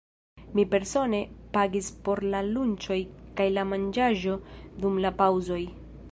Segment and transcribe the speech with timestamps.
[0.53, 1.17] Mi persone
[1.57, 2.97] pagis por la lunĉoj
[3.41, 4.33] kaj la manĝaĵo
[4.85, 5.61] dum la paŭzoj.